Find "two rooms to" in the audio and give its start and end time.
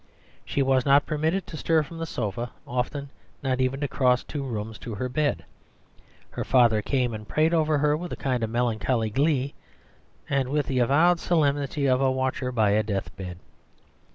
4.23-4.95